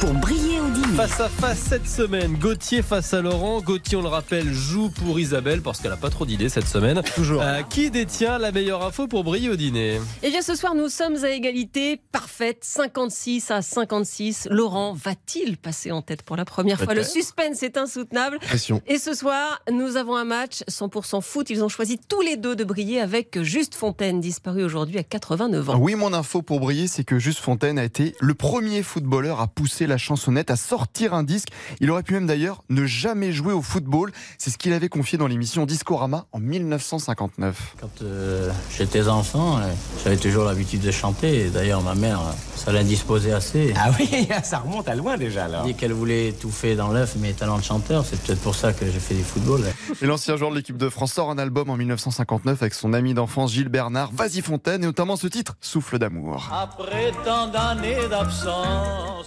pour 0.00 0.12
briller. 0.14 0.59
Face 1.00 1.20
à 1.20 1.28
face 1.30 1.58
cette 1.60 1.88
semaine, 1.88 2.34
Gauthier 2.34 2.82
face 2.82 3.14
à 3.14 3.22
Laurent. 3.22 3.62
Gauthier, 3.62 3.96
on 3.96 4.02
le 4.02 4.08
rappelle, 4.08 4.52
joue 4.52 4.90
pour 4.90 5.18
Isabelle 5.18 5.62
parce 5.62 5.80
qu'elle 5.80 5.92
n'a 5.92 5.96
pas 5.96 6.10
trop 6.10 6.26
d'idées 6.26 6.50
cette 6.50 6.66
semaine. 6.66 7.00
Toujours. 7.14 7.40
Euh, 7.40 7.62
qui 7.62 7.90
détient 7.90 8.36
la 8.36 8.52
meilleure 8.52 8.84
info 8.84 9.08
pour 9.08 9.24
briller 9.24 9.48
au 9.48 9.56
dîner? 9.56 9.98
Eh 10.22 10.28
bien, 10.28 10.42
ce 10.42 10.54
soir, 10.54 10.74
nous 10.74 10.90
sommes 10.90 11.24
à 11.24 11.30
égalité 11.30 12.02
parfaite, 12.12 12.58
56 12.64 13.50
à 13.50 13.62
56. 13.62 14.48
Laurent 14.50 14.92
va-t-il 14.92 15.56
passer 15.56 15.90
en 15.90 16.02
tête 16.02 16.20
pour 16.20 16.36
la 16.36 16.44
première 16.44 16.78
fois? 16.78 16.92
Le 16.92 17.02
suspense 17.02 17.62
est 17.62 17.78
insoutenable. 17.78 18.38
Pression. 18.40 18.82
Et 18.86 18.98
ce 18.98 19.14
soir, 19.14 19.62
nous 19.72 19.96
avons 19.96 20.16
un 20.16 20.24
match 20.24 20.64
100% 20.68 21.22
foot. 21.22 21.48
Ils 21.48 21.64
ont 21.64 21.70
choisi 21.70 21.96
tous 21.96 22.20
les 22.20 22.36
deux 22.36 22.56
de 22.56 22.64
briller 22.64 23.00
avec 23.00 23.40
Juste 23.40 23.74
Fontaine, 23.74 24.20
disparu 24.20 24.62
aujourd'hui 24.62 24.98
à 24.98 25.02
89 25.02 25.70
ans. 25.70 25.78
Oui, 25.80 25.94
mon 25.94 26.12
info 26.12 26.42
pour 26.42 26.60
briller, 26.60 26.88
c'est 26.88 27.04
que 27.04 27.18
Juste 27.18 27.38
Fontaine 27.38 27.78
a 27.78 27.84
été 27.84 28.14
le 28.20 28.34
premier 28.34 28.82
footballeur 28.82 29.40
à 29.40 29.46
pousser 29.46 29.86
la 29.86 29.96
chansonnette, 29.96 30.50
à 30.50 30.56
sortir 30.56 30.89
tire 30.92 31.14
un 31.14 31.22
disque. 31.22 31.48
Il 31.80 31.90
aurait 31.90 32.02
pu 32.02 32.14
même 32.14 32.26
d'ailleurs 32.26 32.62
ne 32.68 32.86
jamais 32.86 33.32
jouer 33.32 33.52
au 33.52 33.62
football. 33.62 34.12
C'est 34.38 34.50
ce 34.50 34.58
qu'il 34.58 34.72
avait 34.72 34.88
confié 34.88 35.18
dans 35.18 35.26
l'émission 35.26 35.66
Discorama 35.66 36.26
en 36.32 36.38
1959. 36.38 37.76
Quand 37.80 38.02
euh, 38.02 38.50
j'étais 38.76 39.08
enfant, 39.08 39.58
euh, 39.58 39.62
j'avais 40.04 40.16
toujours 40.16 40.44
l'habitude 40.44 40.80
de 40.80 40.90
chanter. 40.90 41.50
D'ailleurs, 41.50 41.82
ma 41.82 41.94
mère, 41.94 42.20
euh, 42.20 42.32
ça 42.56 42.72
l'indisposait 42.72 43.32
assez. 43.32 43.74
Ah 43.76 43.90
oui, 43.98 44.28
ça 44.42 44.58
remonte 44.58 44.88
à 44.88 44.94
loin 44.94 45.16
déjà 45.16 45.44
alors. 45.44 45.62
Elle 45.62 45.72
dit 45.72 45.78
qu'elle 45.78 45.92
voulait 45.92 46.28
étouffer 46.28 46.76
dans 46.76 46.88
l'œuf 46.88 47.16
mes 47.16 47.32
talents 47.32 47.58
de 47.58 47.64
chanteur. 47.64 48.04
C'est 48.04 48.20
peut-être 48.22 48.40
pour 48.40 48.54
ça 48.54 48.72
que 48.72 48.84
j'ai 48.86 49.00
fait 49.00 49.14
du 49.14 49.22
football. 49.22 49.62
Et 50.00 50.06
l'ancien 50.06 50.36
joueur 50.36 50.50
de 50.50 50.56
l'équipe 50.56 50.76
de 50.76 50.88
France 50.88 51.12
sort 51.12 51.30
un 51.30 51.38
album 51.38 51.70
en 51.70 51.76
1959 51.76 52.62
avec 52.62 52.74
son 52.74 52.92
ami 52.92 53.14
d'enfance 53.14 53.52
Gilles 53.52 53.68
Bernard, 53.68 54.10
Vas-y 54.12 54.40
Fontaine, 54.40 54.82
et 54.82 54.86
notamment 54.86 55.16
ce 55.16 55.26
titre, 55.26 55.56
Souffle 55.60 55.98
d'amour. 55.98 56.48
Après 56.52 57.12
tant 57.24 57.48
d'années 57.48 58.08
d'absence, 58.08 59.26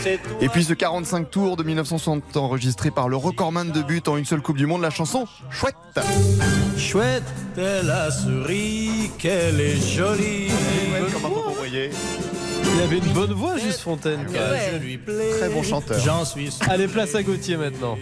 c'est 0.00 0.18
tout. 0.22 0.30
Et 0.40 0.48
puis 0.48 0.64
ce 0.68 0.74
45 0.74 1.30
tours 1.30 1.56
de 1.56 1.62
1960 1.62 2.36
enregistré 2.36 2.90
par 2.90 3.08
le 3.08 3.16
recordman 3.16 3.70
de 3.70 3.80
buts 3.80 4.02
en 4.06 4.18
une 4.18 4.26
seule 4.26 4.42
Coupe 4.42 4.58
du 4.58 4.66
Monde, 4.66 4.82
la 4.82 4.90
chanson 4.90 5.26
Chouette. 5.50 5.74
Chouette, 6.76 7.22
elle 7.56 7.88
a 7.88 8.10
souri, 8.10 9.10
qu'elle 9.18 9.62
est 9.62 9.80
jolie. 9.80 10.48
Il 12.74 12.82
avait 12.82 12.98
une 12.98 13.12
bonne 13.14 13.32
voix, 13.32 13.56
juste 13.56 13.80
Fontaine. 13.80 14.26
plais. 14.98 15.30
Très 15.38 15.48
bon 15.48 15.62
chanteur. 15.62 15.98
J'en 16.00 16.26
suis 16.26 16.50
sûr. 16.50 16.70
Allez, 16.70 16.86
place 16.86 17.14
à 17.14 17.22
Gauthier 17.22 17.56
maintenant. 17.56 17.96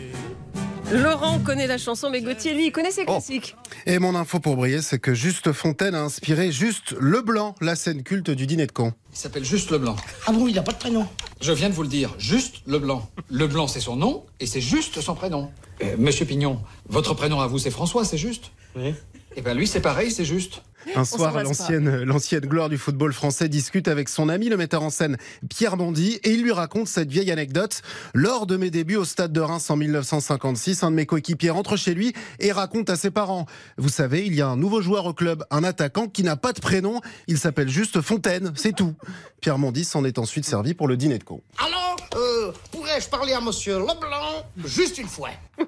Laurent 0.93 1.41
connaît 1.41 1.67
la 1.67 1.79
chanson, 1.79 2.11
mais 2.11 2.23
Gauthier, 2.23 2.55
lui, 2.55 2.67
il 2.67 2.73
connaît 2.73 2.93
ses 2.93 3.05
classiques. 3.05 3.57
Et 3.87 3.99
mon 3.99 4.15
info 4.15 4.39
pour 4.39 4.57
briller, 4.57 4.83
c'est 4.83 5.01
que 5.01 5.15
Juste 5.15 5.53
Fontaine 5.53 5.97
a 5.97 6.03
inspiré 6.03 6.53
Juste 6.53 6.95
Leblanc, 7.01 7.57
la 7.61 7.75
scène 7.75 8.05
culte 8.05 8.31
du 8.31 8.47
dîner 8.47 8.67
de 8.67 8.73
con. 8.73 8.93
Il 9.13 9.19
s'appelle 9.19 9.45
Juste 9.45 9.71
Leblanc. 9.73 9.97
Ah 10.27 10.33
bon, 10.33 10.47
il 10.47 10.55
n'a 10.55 10.63
pas 10.63 10.73
de 10.73 10.79
prénom 10.79 11.09
Je 11.41 11.53
viens 11.53 11.69
de 11.69 11.75
vous 11.75 11.83
le 11.83 11.89
dire, 11.89 12.15
Juste 12.19 12.59
Leblanc. 12.67 13.09
Leblanc, 13.31 13.67
c'est 13.67 13.81
son 13.81 13.97
nom 13.97 14.25
et 14.39 14.47
c'est 14.47 14.61
juste 14.61 15.01
son 15.01 15.17
prénom. 15.17 15.51
Euh, 15.83 15.97
Monsieur 15.99 16.25
Pignon, 16.25 16.61
votre 16.89 17.15
prénom 17.15 17.41
à 17.41 17.49
vous, 17.49 17.59
c'est 17.59 17.71
François, 17.71 18.05
c'est 18.05 18.19
juste? 18.19 18.53
Oui. 18.77 18.95
Eh 19.39 19.43
ben 19.43 19.57
lui, 19.57 19.67
c'est 19.67 19.81
pareil, 19.81 20.11
c'est 20.11 20.25
juste. 20.25 20.63
Un 20.95 21.05
soir, 21.05 21.43
l'ancienne 21.43 22.41
gloire 22.41 22.69
du 22.69 22.79
football 22.79 23.13
français 23.13 23.49
discute 23.49 23.89
avec 23.89 24.09
son 24.09 24.29
ami, 24.29 24.49
le 24.49 24.57
metteur 24.57 24.83
en 24.83 24.89
scène 24.89 25.17
Pierre 25.51 25.77
Bondy, 25.77 26.21
et 26.23 26.31
il 26.31 26.43
lui 26.43 26.53
raconte 26.53 26.89
cette 26.89 27.11
vieille 27.11 27.31
anecdote. 27.31 27.83
Lors 28.15 28.47
de 28.47 28.57
mes 28.57 28.71
débuts 28.71 28.97
au 28.97 29.05
stade 29.05 29.33
de 29.33 29.41
Reims 29.41 29.69
en 29.69 29.77
1956, 29.77 30.85
un 30.85 30.91
de 30.91 30.97
mes 30.97 31.05
coéquipiers 31.05 31.51
rentre 31.51 31.77
chez 31.77 31.93
lui 31.93 32.15
et 32.39 32.53
raconte 32.53 32.89
à 32.89 32.97
ses 32.97 33.11
parents. 33.11 33.47
Vous 33.77 33.89
savez, 33.89 34.25
il 34.25 34.35
y 34.35 34.41
a 34.41 34.49
un 34.49 34.57
nouveau 34.57 34.81
joueur 34.81 35.07
au 35.07 35.13
club, 35.13 35.45
un 35.51 35.65
attaquant 35.65 36.07
qui 36.07 36.23
n'a 36.23 36.37
pas 36.37 36.53
de 36.53 36.61
prénom. 36.61 37.01
Il 37.27 37.37
s'appelle 37.39 37.69
juste 37.69 38.01
Fontaine, 38.01 38.53
c'est 38.55 38.75
tout. 38.75 38.95
Pierre 39.41 39.59
Bondy 39.59 39.85
s'en 39.85 40.05
est 40.05 40.19
ensuite 40.19 40.47
servi 40.47 40.73
pour 40.73 40.89
le 40.89 40.97
dîner 40.97 41.19
de 41.19 41.25
con. 41.25 41.43
Alors, 41.59 41.97
euh, 42.15 42.53
pourrais-je 42.71 43.09
parler 43.09 43.33
à 43.33 43.41
monsieur 43.41 43.79
Leblanc? 43.79 44.36
Juste 44.65 44.99
une 44.99 45.09
fois 45.09 45.31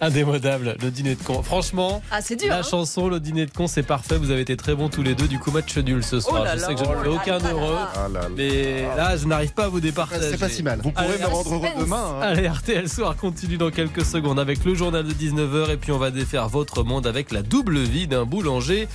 Indémodable, 0.00 0.76
le 0.82 0.90
dîner 0.90 1.14
de 1.14 1.22
con. 1.22 1.42
Franchement, 1.42 2.02
Ah, 2.10 2.20
c'est 2.20 2.36
dur. 2.36 2.48
la 2.50 2.58
hein. 2.58 2.62
chanson, 2.62 3.08
le 3.08 3.18
dîner 3.18 3.46
de 3.46 3.50
con, 3.50 3.66
c'est 3.66 3.82
parfait. 3.82 4.18
Vous 4.18 4.30
avez 4.30 4.42
été 4.42 4.56
très 4.56 4.74
bons 4.74 4.88
tous 4.90 5.02
les 5.02 5.14
deux. 5.14 5.26
Du 5.26 5.38
coup, 5.38 5.50
match 5.50 5.74
nul 5.78 6.04
ce 6.04 6.20
soir. 6.20 6.40
Oh 6.42 6.44
là 6.44 6.54
je 6.54 6.60
sais 6.60 6.66
là, 6.68 6.74
que 6.74 6.80
je 6.80 6.84
oh 6.84 6.92
ne 6.94 6.98
fais 7.02 7.08
là 7.08 7.14
aucun 7.14 7.38
là 7.38 7.50
heureux. 7.50 7.74
là. 8.12 8.28
Mais 8.36 8.82
là, 8.96 9.16
je 9.16 9.26
n'arrive 9.26 9.52
pas 9.54 9.64
à 9.64 9.68
vous 9.68 9.80
départager. 9.80 10.30
C'est 10.30 10.38
pas 10.38 10.48
si 10.50 10.62
mal. 10.62 10.80
Vous 10.82 10.90
pourrez 10.92 11.06
Allez, 11.14 11.18
me 11.18 11.26
rendre 11.26 11.54
heureux 11.54 11.68
demain. 11.78 12.16
hein. 12.16 12.20
Allez, 12.20 12.46
RTL 12.48 12.88
Soir 12.88 13.16
continue 13.16 13.56
dans 13.56 13.70
quelques 13.70 14.04
secondes 14.04 14.38
avec 14.38 14.64
le 14.64 14.74
journal 14.74 15.04
de 15.04 15.12
19h 15.14 15.70
et 15.70 15.76
puis 15.78 15.92
on 15.92 15.98
va 15.98 16.10
défaire 16.10 16.48
votre 16.48 16.82
monde 16.82 17.06
avec 17.06 17.32
la 17.32 17.42
double 17.42 17.78
vie 17.78 18.06
d'un 18.06 18.24
boulanger 18.26 18.88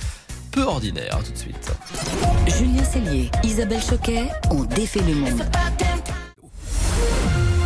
peu 0.52 0.62
ordinaire. 0.62 1.18
Tout 1.24 1.32
de 1.32 1.38
suite. 1.38 1.72
Julien 2.46 2.84
Cellier, 2.84 3.30
Isabelle 3.42 3.82
Choquet 3.82 4.28
ont 4.50 4.64
défait 4.64 5.00
le 5.00 5.14
monde. 5.14 5.42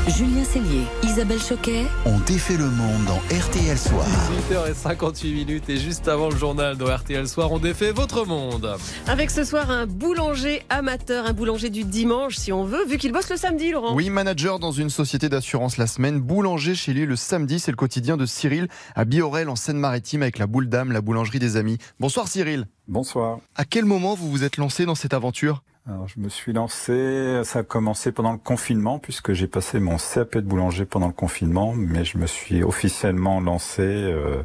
Julien 0.08 0.44
Cellier, 0.44 0.84
Isabelle 1.02 1.40
Choquet, 1.40 1.84
On 2.04 2.20
défait 2.20 2.56
le 2.56 2.70
monde 2.70 3.04
dans 3.06 3.16
RTL 3.36 3.76
Soir. 3.76 4.06
18h58 4.50 5.34
minutes 5.34 5.68
et 5.68 5.78
juste 5.78 6.06
avant 6.06 6.30
le 6.30 6.36
journal 6.36 6.76
dans 6.76 6.94
RTL 6.94 7.26
Soir, 7.26 7.50
on 7.50 7.58
défait 7.58 7.90
votre 7.90 8.24
monde. 8.24 8.76
Avec 9.08 9.32
ce 9.32 9.42
soir 9.42 9.68
un 9.68 9.86
boulanger 9.86 10.62
amateur, 10.68 11.26
un 11.26 11.32
boulanger 11.32 11.70
du 11.70 11.82
dimanche, 11.82 12.36
si 12.36 12.52
on 12.52 12.64
veut, 12.64 12.86
vu 12.86 12.98
qu'il 12.98 13.12
bosse 13.12 13.28
le 13.30 13.36
samedi, 13.36 13.72
Laurent. 13.72 13.96
Oui, 13.96 14.08
manager 14.08 14.60
dans 14.60 14.70
une 14.70 14.90
société 14.90 15.28
d'assurance 15.28 15.76
la 15.76 15.88
semaine, 15.88 16.20
boulanger 16.20 16.76
chez 16.76 16.92
lui 16.92 17.04
le 17.04 17.16
samedi, 17.16 17.58
c'est 17.58 17.72
le 17.72 17.76
quotidien 17.76 18.16
de 18.16 18.26
Cyril 18.26 18.68
à 18.94 19.04
Biorel 19.04 19.48
en 19.48 19.56
Seine-Maritime 19.56 20.22
avec 20.22 20.38
la 20.38 20.46
boule 20.46 20.68
d'âme, 20.68 20.92
la 20.92 21.00
boulangerie 21.00 21.40
des 21.40 21.56
amis. 21.56 21.78
Bonsoir 21.98 22.28
Cyril. 22.28 22.68
Bonsoir. 22.86 23.40
À 23.56 23.64
quel 23.64 23.84
moment 23.84 24.14
vous 24.14 24.30
vous 24.30 24.44
êtes 24.44 24.56
lancé 24.56 24.86
dans 24.86 24.94
cette 24.94 25.14
aventure? 25.14 25.64
Alors, 25.88 26.08
je 26.08 26.18
me 26.18 26.28
suis 26.28 26.52
lancé, 26.52 27.42
ça 27.44 27.60
a 27.60 27.62
commencé 27.62 28.10
pendant 28.10 28.32
le 28.32 28.38
confinement, 28.38 28.98
puisque 28.98 29.34
j'ai 29.34 29.46
passé 29.46 29.78
mon 29.78 29.98
CAP 29.98 30.38
de 30.38 30.40
boulanger 30.40 30.84
pendant 30.84 31.06
le 31.06 31.12
confinement, 31.12 31.74
mais 31.76 32.04
je 32.04 32.18
me 32.18 32.26
suis 32.26 32.64
officiellement 32.64 33.40
lancé 33.40 33.82
euh, 33.82 34.42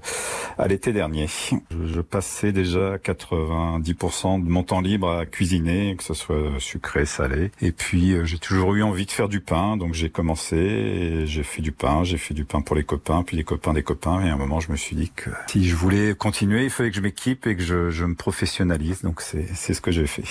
à 0.59 0.67
l'été 0.67 0.93
dernier. 0.93 1.25
Je, 1.27 1.87
je 1.87 2.01
passais 2.01 2.51
déjà 2.51 2.97
90% 2.97 4.45
de 4.45 4.49
mon 4.51 4.61
temps 4.61 4.81
libre 4.81 5.09
à 5.09 5.25
cuisiner, 5.25 5.95
que 5.95 6.03
ce 6.03 6.13
soit 6.13 6.59
sucré, 6.59 7.07
salé. 7.07 7.49
Et 7.59 7.71
puis, 7.71 8.13
euh, 8.13 8.23
j'ai 8.23 8.37
toujours 8.37 8.75
eu 8.75 8.83
envie 8.83 9.07
de 9.07 9.11
faire 9.11 9.27
du 9.27 9.41
pain, 9.41 9.77
donc 9.77 9.95
j'ai 9.95 10.11
commencé, 10.11 11.25
j'ai 11.25 11.43
fait 11.43 11.63
du 11.63 11.71
pain, 11.71 12.03
j'ai 12.03 12.17
fait 12.17 12.35
du 12.35 12.45
pain 12.45 12.61
pour 12.61 12.75
les 12.75 12.83
copains, 12.83 13.23
puis 13.23 13.35
les 13.35 13.43
copains 13.43 13.73
des 13.73 13.81
copains, 13.81 14.21
et 14.21 14.29
à 14.29 14.33
un 14.33 14.37
moment, 14.37 14.59
je 14.59 14.71
me 14.71 14.77
suis 14.77 14.95
dit 14.95 15.11
que 15.15 15.31
si 15.47 15.67
je 15.67 15.75
voulais 15.75 16.13
continuer, 16.13 16.65
il 16.65 16.69
fallait 16.69 16.91
que 16.91 16.97
je 16.97 17.01
m'équipe 17.01 17.47
et 17.47 17.55
que 17.55 17.63
je, 17.63 17.89
je 17.89 18.05
me 18.05 18.13
professionnalise, 18.13 19.01
donc 19.01 19.21
c'est 19.21 19.73
ce 19.73 19.81
que 19.81 19.89
j'ai 19.89 20.05
fait. 20.05 20.23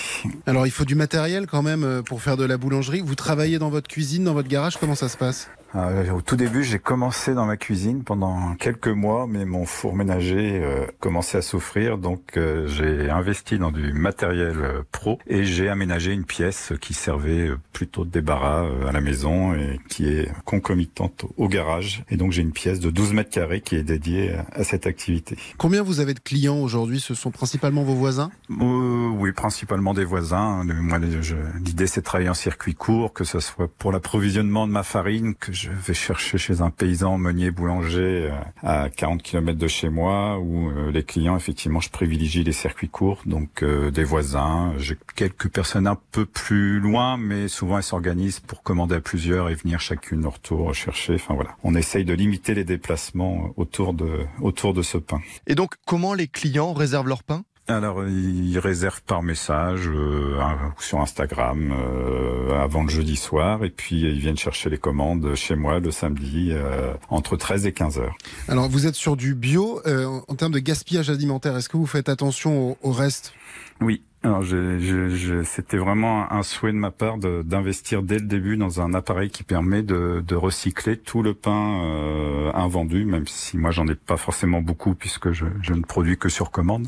Alors, 0.45 0.65
il 0.65 0.71
faut 0.71 0.85
du 0.85 1.00
matériel 1.01 1.47
quand 1.47 1.63
même 1.63 1.83
euh, 1.83 2.03
pour 2.03 2.21
faire 2.21 2.37
de 2.37 2.45
la 2.45 2.57
boulangerie. 2.57 3.01
Vous 3.01 3.15
travaillez 3.15 3.57
dans 3.57 3.71
votre 3.71 3.87
cuisine, 3.87 4.23
dans 4.23 4.35
votre 4.35 4.47
garage, 4.47 4.77
comment 4.77 4.93
ça 4.93 5.09
se 5.09 5.17
passe? 5.17 5.49
Euh, 5.75 6.11
au 6.11 6.21
tout 6.21 6.35
début, 6.35 6.63
j'ai 6.63 6.79
commencé 6.79 7.33
dans 7.33 7.45
ma 7.45 7.57
cuisine 7.57 8.03
pendant 8.03 8.55
quelques 8.55 8.87
mois, 8.87 9.25
mais 9.27 9.45
mon 9.45 9.65
four 9.65 9.95
ménager 9.95 10.61
euh, 10.61 10.85
commençait 10.99 11.37
à 11.37 11.41
souffrir, 11.41 11.97
donc 11.97 12.37
euh, 12.37 12.67
j'ai 12.67 13.09
investi 13.09 13.57
dans 13.57 13.71
du 13.71 13.93
matériel 13.93 14.57
euh, 14.57 14.81
pro 14.91 15.19
et 15.27 15.43
j'ai 15.43 15.69
aménagé 15.69 16.11
une 16.11 16.25
pièce 16.25 16.73
qui 16.81 16.93
servait 16.93 17.49
euh, 17.49 17.57
plutôt 17.71 18.03
de 18.03 18.09
débarras 18.09 18.65
euh, 18.65 18.87
à 18.87 18.91
la 18.91 19.01
maison 19.01 19.53
et 19.53 19.79
qui 19.89 20.07
est 20.07 20.29
concomitante 20.43 21.25
au 21.37 21.47
garage. 21.47 22.03
Et 22.09 22.17
donc 22.17 22.31
j'ai 22.31 22.41
une 22.41 22.51
pièce 22.51 22.79
de 22.79 22.89
12 22.89 23.13
mètres 23.13 23.29
carrés 23.29 23.61
qui 23.61 23.75
est 23.75 23.83
dédiée 23.83 24.35
à, 24.51 24.63
cette 24.63 24.87
activité. 24.87 25.37
Combien 25.57 25.83
vous 25.83 25.99
avez 25.99 26.13
de 26.13 26.19
clients 26.19 26.59
aujourd'hui? 26.59 26.99
Ce 26.99 27.13
sont 27.13 27.31
principalement 27.31 27.83
vos 27.83 27.95
voisins? 27.95 28.31
Euh, 28.49 29.09
oui, 29.09 29.31
principalement 29.31 29.93
des 29.93 30.05
voisins. 30.05 30.63
Moi, 30.63 30.99
l'idée, 30.99 31.87
c'est 31.87 32.01
de 32.01 32.05
travailler 32.05 32.29
en 32.29 32.33
circuit 32.33 32.75
court, 32.75 33.13
que 33.13 33.23
ce 33.23 33.39
soit 33.39 33.67
pour 33.77 33.91
l'approvisionnement 33.91 34.67
de 34.67 34.71
ma 34.71 34.83
farine, 34.83 35.33
que 35.35 35.51
je 35.61 35.69
vais 35.69 35.93
chercher 35.93 36.37
chez 36.37 36.61
un 36.61 36.71
paysan 36.71 37.17
meunier 37.17 37.51
boulanger 37.51 38.31
euh, 38.31 38.35
à 38.63 38.89
40 38.89 39.21
km 39.21 39.57
de 39.59 39.67
chez 39.67 39.89
moi, 39.89 40.39
ou 40.39 40.69
euh, 40.69 40.91
les 40.91 41.03
clients, 41.03 41.35
effectivement, 41.35 41.79
je 41.79 41.89
privilégie 41.89 42.43
les 42.43 42.51
circuits 42.51 42.89
courts, 42.89 43.21
donc 43.25 43.61
euh, 43.61 43.91
des 43.91 44.03
voisins. 44.03 44.73
J'ai 44.77 44.97
quelques 45.15 45.49
personnes 45.49 45.85
un 45.85 45.97
peu 46.11 46.25
plus 46.25 46.79
loin, 46.79 47.17
mais 47.17 47.47
souvent 47.47 47.77
elles 47.77 47.83
s'organisent 47.83 48.39
pour 48.39 48.63
commander 48.63 48.95
à 48.95 49.01
plusieurs 49.01 49.49
et 49.49 49.55
venir 49.55 49.79
chacune 49.79 50.23
leur 50.23 50.39
tour 50.39 50.73
chercher. 50.73 51.15
Enfin 51.15 51.35
voilà, 51.35 51.51
on 51.63 51.75
essaye 51.75 52.05
de 52.05 52.13
limiter 52.13 52.55
les 52.55 52.63
déplacements 52.63 53.53
autour 53.55 53.93
de 53.93 54.25
autour 54.39 54.73
de 54.73 54.81
ce 54.81 54.97
pain. 54.97 55.21
Et 55.45 55.55
donc, 55.55 55.75
comment 55.85 56.13
les 56.13 56.27
clients 56.27 56.73
réservent 56.73 57.07
leur 57.07 57.23
pain? 57.23 57.43
Alors, 57.67 58.03
ils 58.07 58.57
réservent 58.59 59.01
par 59.03 59.21
message 59.23 59.87
euh, 59.87 60.37
sur 60.79 60.99
Instagram 60.99 61.71
euh, 61.71 62.59
avant 62.61 62.83
le 62.83 62.89
jeudi 62.89 63.15
soir, 63.15 63.63
et 63.63 63.69
puis 63.69 64.01
ils 64.01 64.19
viennent 64.19 64.37
chercher 64.37 64.69
les 64.69 64.77
commandes 64.77 65.35
chez 65.35 65.55
moi 65.55 65.79
le 65.79 65.91
samedi 65.91 66.49
euh, 66.51 66.93
entre 67.09 67.37
13 67.37 67.67
et 67.67 67.71
15 67.71 67.99
heures. 67.99 68.15
Alors, 68.47 68.67
vous 68.67 68.87
êtes 68.87 68.95
sur 68.95 69.15
du 69.15 69.35
bio. 69.35 69.79
euh, 69.85 70.19
en 70.27 70.35
termes 70.35 70.51
de 70.51 70.59
gaspillage 70.59 71.09
alimentaire, 71.09 71.55
est-ce 71.55 71.69
que 71.69 71.77
vous 71.77 71.85
faites 71.85 72.09
attention 72.09 72.71
au, 72.71 72.77
au 72.81 72.91
reste? 72.91 73.33
Oui. 73.79 74.03
Alors, 74.23 74.43
j'ai- 74.43 74.79
j'ai- 74.79 75.09
j'ai- 75.09 75.43
c'était 75.43 75.77
vraiment 75.77 76.31
un 76.31 76.43
souhait 76.43 76.71
de 76.71 76.77
ma 76.77 76.91
part 76.91 77.17
de- 77.17 77.41
d'investir 77.41 78.03
dès 78.03 78.19
le 78.19 78.27
début 78.27 78.55
dans 78.55 78.79
un 78.79 78.93
appareil 78.93 79.31
qui 79.31 79.41
permet 79.43 79.81
de, 79.81 80.23
de 80.23 80.35
recycler 80.35 80.95
tout 80.97 81.23
le 81.23 81.33
pain 81.33 81.81
euh, 81.83 82.51
invendu, 82.53 83.03
même 83.03 83.25
si 83.25 83.57
moi 83.57 83.71
j'en 83.71 83.87
ai 83.87 83.95
pas 83.95 84.17
forcément 84.17 84.61
beaucoup 84.61 84.93
puisque 84.93 85.31
je, 85.31 85.45
je 85.63 85.73
ne 85.73 85.81
produis 85.81 86.17
que 86.19 86.29
sur 86.29 86.51
commande. 86.51 86.87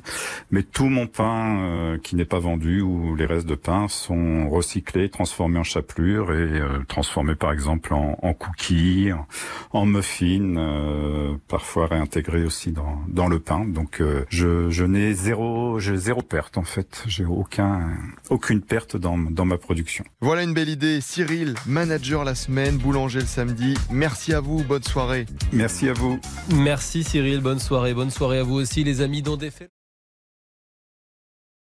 Mais 0.52 0.62
tout 0.62 0.86
mon 0.90 1.08
pain 1.08 1.58
euh, 1.64 1.98
qui 1.98 2.16
n'est 2.16 2.24
pas 2.26 2.38
vendu 2.38 2.82
ou 2.82 3.16
les 3.16 3.26
restes 3.26 3.48
de 3.48 3.56
pain 3.56 3.88
sont 3.88 4.48
recyclés, 4.48 5.10
transformés 5.10 5.58
en 5.58 5.64
chapelure 5.64 6.32
et 6.34 6.36
euh, 6.36 6.84
transformés 6.88 7.34
par 7.36 7.52
exemple 7.52 7.96
en, 7.96 8.16
en 8.22 8.34
cookies, 8.36 9.12
en, 9.12 9.26
en 9.72 9.86
muffins, 9.88 10.56
euh, 10.58 11.34
parfois 11.48 11.88
réintégrés 11.88 12.44
aussi 12.46 12.72
dans, 12.72 13.02
dans 13.08 13.28
le 13.28 13.40
pain. 13.40 13.66
Donc 13.66 14.02
euh, 14.02 14.24
je, 14.30 14.70
je 14.70 14.86
n'ai 14.86 15.14
zéro, 15.14 15.80
j'ai 15.80 15.98
zéro 15.98 16.22
perte 16.22 16.60
en 16.60 16.64
fait. 16.64 17.04
J'ai 17.24 17.30
aucun, 17.30 17.98
aucune 18.30 18.62
perte 18.62 18.98
dans, 18.98 19.18
dans 19.18 19.46
ma 19.46 19.58
production. 19.58 20.04
Voilà 20.20 20.44
une 20.44 20.54
belle 20.54 20.68
idée. 20.68 21.00
Cyril, 21.00 21.56
manager 21.66 22.26
la 22.26 22.36
semaine, 22.36 22.76
boulanger 22.76 23.22
le 23.22 23.26
samedi. 23.26 23.76
Merci 23.90 24.34
à 24.34 24.42
vous, 24.42 24.62
bonne 24.62 24.84
soirée. 24.84 25.26
Merci 25.54 25.88
à 25.88 25.94
vous. 25.94 26.20
Merci 26.54 27.02
Cyril, 27.06 27.40
bonne 27.40 27.60
soirée. 27.60 27.94
Bonne 27.94 28.12
soirée 28.12 28.40
à 28.40 28.44
vous 28.44 28.56
aussi 28.56 28.84
les 28.84 29.00
amis 29.00 29.22
dont 29.22 29.38
défait. 29.38 29.70